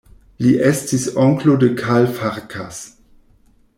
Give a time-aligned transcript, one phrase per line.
[0.43, 2.81] Li estis onklo de Karl Farkas.